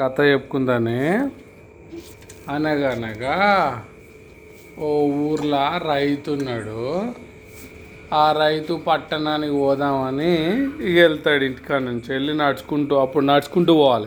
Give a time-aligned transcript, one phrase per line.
[0.00, 1.28] కథ చెప్పుకుందానే.
[2.48, 3.36] అనగనగా
[4.78, 7.12] ఓ ఊర్లో రైతు ఉన్నాడు.
[8.14, 10.36] ఆ రైతు పట్టణానికి పోదామని
[10.92, 12.12] వెళ్తాడు ఇంటికాడ నుంచి.
[12.12, 14.06] వెళ్ళి నడుచుకుంటూ అప్పుడు నడుచుకుంటూ పోవాలి.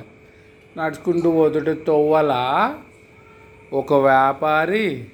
[0.78, 2.34] నడుచుకుంటూ పోతుంటే తొవ్వల
[3.74, 5.08] ఒక వ్యాపారి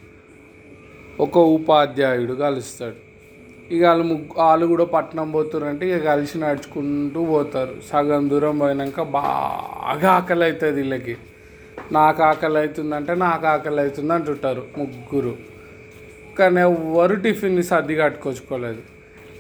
[1.20, 3.15] ఒక ఉపాధ్యాయుడు కలుస్తాడు.
[3.74, 7.74] ఇక వాళ్ళు ముగ్గు వాళ్ళు కూడా పట్నం పోతారంటే ఇక కలిసి నడుచుకుంటూ పోతారు.
[7.90, 11.16] సగం దూరం పోయినాక బాగా ఆకలి అవుతుంది వీళ్ళకి.
[11.98, 15.34] నాకు ఆకలి అవుతుందంటే నాకు ఆకలి అవుతుంది అంటుంటారు ముగ్గురు.
[16.38, 18.82] కానీ ఎవ్వరు టిఫిన్ సర్ది కట్టుకొచ్చుకోలేదు.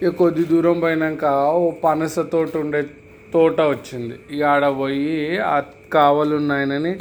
[0.01, 1.25] ఇక కొద్ది దూరం పోయినాక
[1.59, 2.81] ఓ పనస తోట ఉండే
[3.33, 4.15] తోట వచ్చింది.
[4.33, 5.15] ఇక ఆడ పోయి
[5.53, 5.55] ఆ
[5.93, 6.93] కావాలున్నాయనని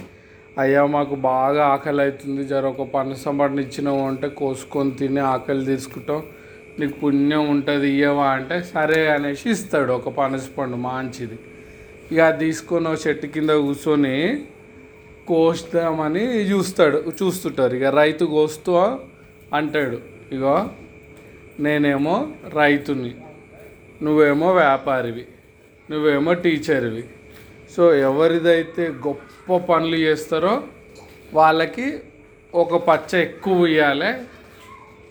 [0.62, 6.20] అయ్యా మాకు బాగా ఆకలి అవుతుంది జర ఒక పనస పండు ఇచ్చినాము అంటే కోసుకొని తిని ఆకలి తీసుకుంటాం.
[6.78, 9.92] నీకు పుణ్యం ఉంటుంది ఇయ్యవా అంటే సరే అనేసి ఇస్తాడు.
[9.92, 11.38] ఒక పనసపండు మంచిది.
[12.12, 14.16] ఇక తీసుకొని చెట్టు కింద కూర్చొని
[15.28, 17.74] కోస్తామని చూస్తాడు చూస్తుంటారు.
[17.76, 18.72] ఇక రైతు కోస్తూ
[19.58, 19.98] అంటాడు
[20.32, 20.56] ఇగో
[21.60, 22.16] నేనేమో
[22.56, 23.12] రైతుని
[24.02, 25.24] నువ్వేమో వ్యాపారివి
[25.90, 27.04] నువ్వేమో టీచర్వి.
[27.76, 30.54] సో ఎవరిదైతే గొప్ప పనులు చేస్తారో
[31.38, 31.86] వాళ్ళకి
[32.54, 34.10] ఒక పచ్చ ఎక్కువ ఇవ్వాలి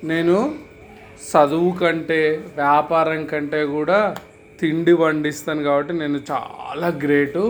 [0.04, 0.38] నేను
[1.30, 2.22] చదువు కంటే
[2.62, 4.00] వ్యాపారం కంటే కూడా
[4.60, 7.44] తిండి పండిస్తాను కాబట్టి నేను చాలా గ్రేటు.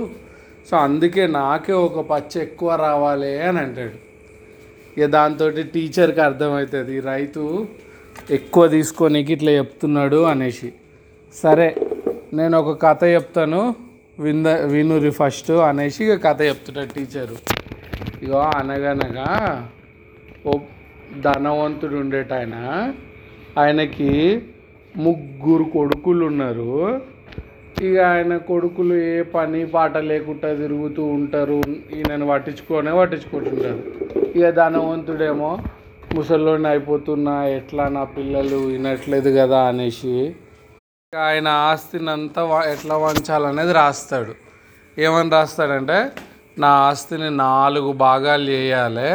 [0.68, 3.98] సో అందుకే నాకే ఒక పచ్చ ఎక్కువ రావాలి అని అంటాడు.
[4.98, 7.44] ఇక దాంతో టీచర్కి అర్థమవుతుంది రైతు
[8.38, 10.70] ఎక్కువ తీసుకొని ఇట్లా చెప్తున్నాడు అనేసి.
[11.36, 11.68] సరే
[12.40, 13.62] నేను ఒక కథ చెప్తాను
[14.26, 17.38] వింద వినురి ఫస్ట్ అనేసి ఇక కథ చెప్తుంటాడు టీచరు.
[18.24, 19.30] ఇగో అనగనగా
[20.48, 20.54] ఓ
[21.26, 22.56] ధనవంతుడు ఉండేట ఆయన
[23.62, 24.12] ఆయనకి
[24.98, 26.70] ముగ్గురు కొడుకులు ఉన్నారు
[27.86, 31.58] ఇక ఆయన కొడుకులు ఏ పని పాట లేకుండా తిరుగుతూ ఉంటారు.
[31.96, 33.82] ఈయనను పట్టించుకోనే పట్టించుకుంటుంటారు
[34.38, 35.52] ఇక ధనవంతుడేమో
[36.16, 40.14] ముసలోని అయిపోతున్నా ఎట్లా నా పిల్లలు వినట్లేదు కదా అనేసి
[41.06, 42.42] ఇక ఆయన ఆస్తిని అంతా
[42.74, 44.34] ఎట్లా వంచాలనేది రాస్తాడు.
[44.98, 45.98] ఏమని రాస్తాడంటే
[46.64, 49.12] నా ఆస్తిని నాలుగు భాగాలు చేయాలి.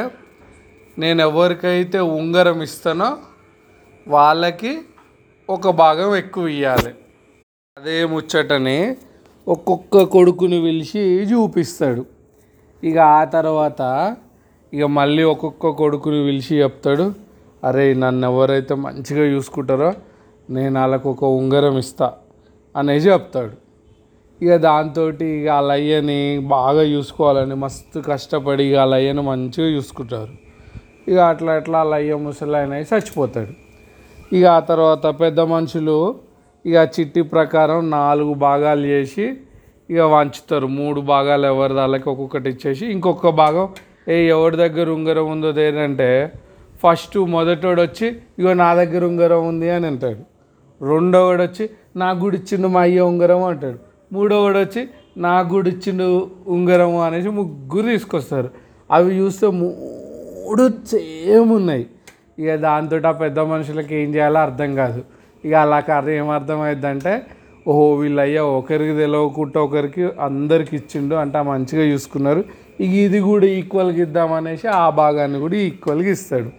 [0.98, 3.10] నేను ఎవరికైతే ఉంగరం ఇస్తానో
[4.14, 4.70] వాళ్ళకి
[5.48, 6.92] ఒక భాగం ఎక్కువ ఇవ్వాలి
[7.76, 8.78] అదే ముచ్చటని
[9.46, 11.02] ఒక్కొక్క కొడుకుని పిలిచి
[11.32, 12.02] చూపిస్తాడు.
[12.82, 13.82] ఇక ఆ తర్వాత
[14.72, 17.06] ఇక మళ్ళీ ఒక్కొక్క కొడుకుని పిలిచి చెప్తాడు.
[17.64, 19.90] అరే నన్ను ఎవరైతే మంచిగా చూసుకుంటారో
[20.48, 22.08] నేను వాళ్ళకు ఒక ఉంగరం ఇస్తా
[22.74, 23.54] అనేసి చెప్తాడు.
[24.40, 26.20] ఇక దాంతో ఇక వాళ్ళ అయ్యని
[26.56, 30.34] బాగా చూసుకోవాలని మస్తు కష్టపడి ఇక వాళ్ళ అయ్యను మంచిగా చూసుకుంటారు.
[31.08, 33.67] ఇక అట్లా అట్లా వాళ్ళ అయ్య ముసలాయన చచ్చిపోతాడు
[34.32, 36.14] ఇక ఆ తర్వాత పెద్ద మనుషులు
[36.66, 39.34] ఇక చిట్టి ప్రకారం నాలుగు భాగాలు చేసి
[39.90, 40.66] ఇక వంచుతారు.
[40.66, 43.68] మూడు భాగాలు ఎవరి దాళ్ళకి ఒక్కొక్కటి ఇచ్చేసి ఇంకొక భాగం
[44.08, 46.32] ఏ ఎవరి దగ్గర ఉంగరం ఉందో ఏంటంటే
[46.82, 50.22] ఫస్ట్ మొదటోడు వచ్చి ఇగో నా దగ్గర ఉంగరం ఉంది అని అంటాడు.
[50.84, 53.78] రెండోవాడు వచ్చి నా గుడి ఇచ్చిండు మా అయ్య ఉంగరం అంటాడు.
[54.12, 58.50] మూడోవాడు వచ్చి నా గుడి ఇచ్చిండు ఉంగరం అనేసి ముగ్గురు తీసుకొస్తారు.
[58.90, 61.86] అవి చూస్తే మూడు సేమ్ ఉన్నాయి.
[62.38, 65.00] ఇక దాంతో ఆ పెద్ద మనుషులకి ఏం చేయాలో అర్థం కాదు.
[65.44, 67.22] ఇక అలా కాదు ఏం అర్థమైందంటే
[67.66, 72.44] ఓహో వీళ్ళయ్యా ఒకరికి తెలియకుండా ఒకరికి అందరికి ఇచ్చిండు అంటే మంచిగా చూసుకున్నారు.
[72.80, 76.50] ఇక ఇది కూడా ఈక్వల్గా ఇద్దామనేసి ఆ భాగాన్ని కూడా ఈక్వల్గా ఇస్తాడు.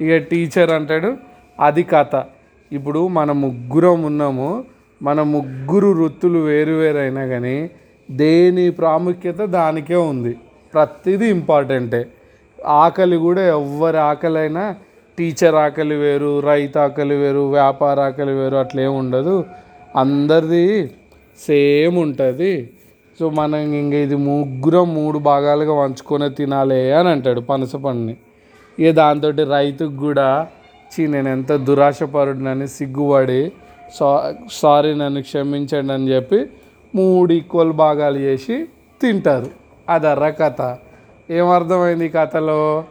[0.00, 1.16] ఇక టీచర్ అంటాడు
[1.60, 2.24] అది కథ.
[2.72, 4.64] ఇప్పుడు మన ముగ్గురం ఉన్నాము.
[5.02, 7.70] మన ముగ్గురు వృత్తులు వేరు వేరు అయినా కానీ
[8.10, 10.36] దేని ప్రాముఖ్యత దానికే ఉంది.
[10.74, 12.06] ప్రతిదీ ఇంపార్టెంటే
[12.68, 14.74] ఆకలి కూడా ఎవరి ఆకలి అయినా
[15.18, 19.44] టీచర్ ఆకలి వేరు రైతు ఆకలి వేరు వ్యాపార ఆకలి వేరు అట్లా ఏమి ఉండదు.
[19.96, 20.90] అందరిది
[21.46, 22.70] సేమ్ ఉంటుంది.
[23.20, 28.16] సో మనం ఇంక ఇది ముగ్గురం మూడు భాగాలుగా వంచుకొని తినాలి అని అంటాడు పనస పండుని.
[28.78, 30.46] ఇక దాంతో రైతుకు కూడా
[30.92, 33.52] చీ నేను ఎంత దురాశపరుడినని సిగ్గుపడి
[33.98, 36.46] సా సారీ నన్ను క్షమించండి అని చెప్పి
[36.94, 38.66] మూడు ఈక్వల్ భాగాలు చేసి
[39.02, 39.50] తింటారు.
[39.88, 40.76] అదర్ర కథ.
[41.30, 42.84] ఏమర్థమైంది ఈ కథలో?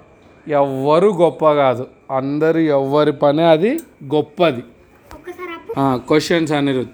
[0.48, 1.88] ఎవ్వరు గొప్ప కాదు.
[2.12, 3.72] అందరు ఎవ్వరి పని అది
[4.13, 4.63] గొప్పది.
[5.80, 6.94] క్వశ్చన్స్ అనిరుద్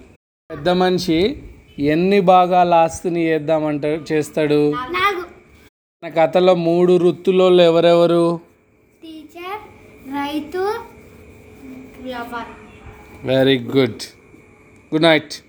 [0.52, 1.44] పెద్ద మనిషి
[1.80, 4.74] ఎన్ని భాగాల ఆస్తిని చేద్దామంటే చేస్తాడు?
[6.04, 8.40] నా కథలో మూడు వృత్తులలో ఎవరెవరు?
[10.14, 10.64] రైతు
[13.24, 14.04] వెరీ గుడ్
[14.94, 15.34] గుడ్ నైట్